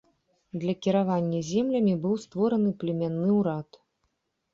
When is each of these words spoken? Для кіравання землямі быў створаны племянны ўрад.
Для 0.61 0.73
кіравання 0.85 1.41
землямі 1.49 1.93
быў 2.05 2.15
створаны 2.23 2.73
племянны 2.85 3.29
ўрад. 3.39 3.79